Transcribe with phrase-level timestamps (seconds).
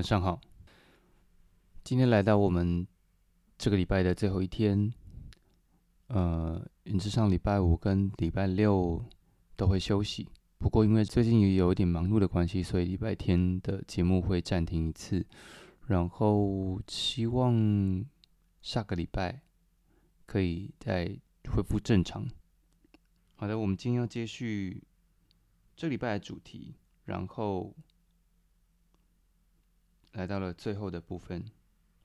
[0.00, 0.40] 晚上好。
[1.84, 2.86] 今天来到我们
[3.58, 4.90] 这个礼拜的最后一天，
[6.06, 9.04] 呃，原则上礼拜五跟礼拜六
[9.56, 10.26] 都会休息。
[10.56, 15.26] 不过因为最近也有一点忙碌的关系，所以礼拜天的节目会暂停一次。
[15.88, 18.02] 然后希望
[18.62, 19.42] 下个礼拜
[20.24, 21.14] 可以再
[21.50, 22.26] 恢复正常。
[23.36, 24.82] 好的，我们今天要接续
[25.76, 26.74] 这礼拜的主题，
[27.04, 27.74] 然后
[30.12, 31.44] 来到了最后的部分，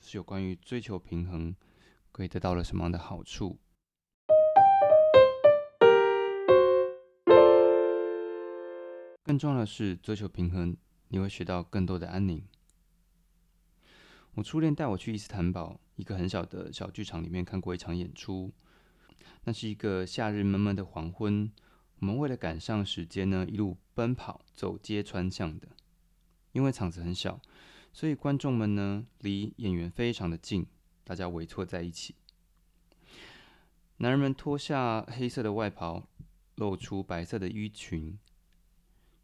[0.00, 1.54] 是有关于追求平衡
[2.10, 3.58] 可以得到了什么样的好处。
[9.22, 10.76] 更重要的是，追求平衡，
[11.08, 12.44] 你会学到更多的安宁。
[14.34, 18.52] 我初恋带我去伊斯坦堡一个很小的小剧场里面看过一场演出。
[19.44, 21.50] 那是一个夏日闷闷的黄昏，
[22.00, 25.68] 我们为了赶上时间呢，一路奔跑、走街串巷的。
[26.50, 27.40] 因为场子很小，
[27.92, 30.66] 所以观众们呢离演员非常的近，
[31.04, 32.14] 大家围坐在一起。
[33.98, 36.08] 男人们脱下黑色的外袍，
[36.56, 38.18] 露出白色的衣裙，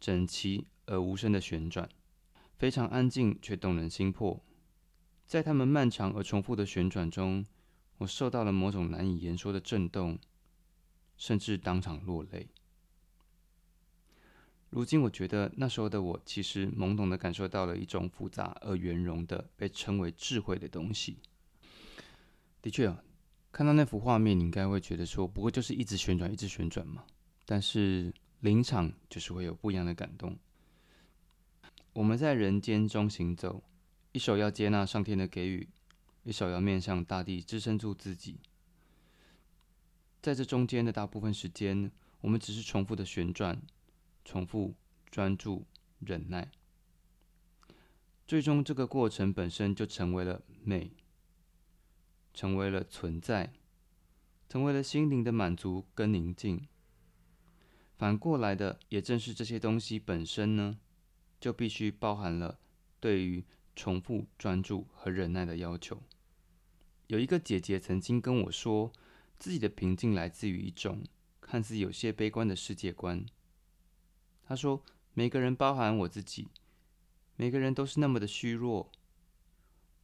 [0.00, 1.88] 整齐而无声的旋转，
[2.56, 4.42] 非常安静却动人心魄。
[5.26, 7.44] 在他们漫长而重复的旋转中。
[7.98, 10.18] 我受到了某种难以言说的震动，
[11.16, 12.48] 甚至当场落泪。
[14.74, 21.18] 如今，我觉得那时候的我，其实懵懂的感受到了一种复杂而圆融的被称为智慧的东西。
[22.60, 22.92] 的确，
[23.52, 27.04] 看到那幅画面，你应该会觉得说，不过就是一直旋转，一直旋转嘛。
[27.46, 30.36] 但是临场就是会有不一样的感动。
[31.92, 33.62] 我们在人间中行走，
[34.10, 35.68] 一手要接纳上天的给予。
[36.24, 38.40] 一手要面向大地，支撑住自己。
[40.20, 43.62] 在这中间的大部分时间，我们只是重复的旋转，
[44.24, 44.74] 重复
[45.10, 45.66] 专注、
[46.00, 46.50] 忍耐。
[48.26, 50.92] 最终，这个过程本身就成为了美，
[52.32, 53.52] 成为了存在，
[54.48, 56.66] 成为了心灵的满足跟宁静。
[57.96, 60.78] 反过来的，也正是这些东西本身呢，
[61.38, 62.58] 就必须包含了
[62.98, 63.44] 对于
[63.76, 66.02] 重复、专注和忍耐的要求。
[67.08, 68.90] 有一个姐姐曾经跟我说，
[69.38, 71.04] 自己的平静来自于一种
[71.40, 73.24] 看似有些悲观的世界观。
[74.46, 74.82] 他说
[75.14, 76.48] ：“每个人，包含我自己，
[77.36, 78.90] 每个人都是那么的虚弱，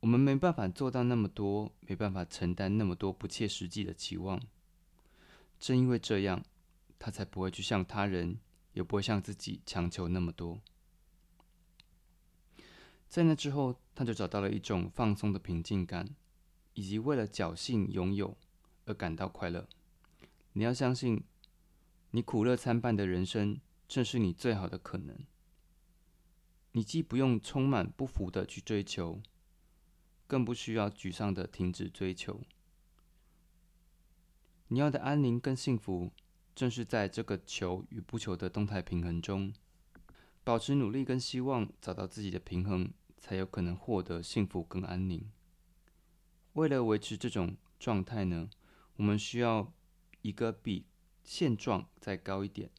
[0.00, 4.40] 我们没办法做到那么多，没办法承担那么多不切实际的期望。
[5.58, 6.44] 正因为这样，
[6.98, 8.38] 他才不会去向他人，
[8.72, 10.60] 也不会向自己强求那么多。
[13.08, 16.08] 在那之后，他就找到了一种放松的平静感。”
[16.74, 18.36] 以及为了侥幸拥有
[18.84, 19.66] 而感到快乐，
[20.52, 21.24] 你要相信，
[22.12, 25.18] 你苦乐参半的人生正是你最好的可能。
[26.72, 29.20] 你既不用充满不服的去追求，
[30.26, 32.42] 更不需要沮丧的停止追求。
[34.68, 36.12] 你要的安宁跟幸福，
[36.54, 39.52] 正是在这个求与不求的动态平衡中，
[40.44, 45.30] 保持努力跟希望，找到自己的平衡，才有可能获得幸福跟安宁。
[46.52, 48.50] 为了维持这种状态呢，
[48.96, 49.72] 我们需要
[50.20, 50.84] 一个比
[51.24, 52.70] 现状再高一点，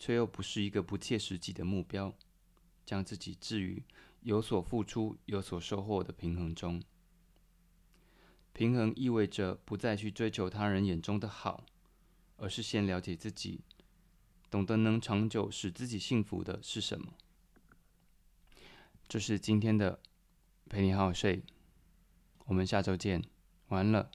[0.00, 2.14] 却又不是一个不切实际的目标，
[2.86, 3.82] 将自己置于
[4.22, 6.82] 有所付出、有所收获的平衡中。
[8.54, 11.66] 平衡意味着不再去追求他人眼中的好，
[12.38, 13.60] 而是先了解自己，
[14.48, 17.12] 懂得能长久使自己幸福的是什么。
[19.06, 20.00] 这是今天的
[20.70, 21.42] 陪你好好睡。
[22.46, 23.22] 我们下周见，
[23.68, 24.10] 完了。